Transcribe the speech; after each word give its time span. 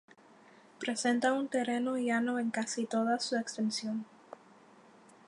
Presenta 0.79 1.31
un 1.33 1.47
terreno 1.47 1.95
llano 1.95 2.39
en 2.39 2.49
casi 2.49 2.87
toda 2.87 3.19
su 3.19 3.35
extensión. 3.35 4.03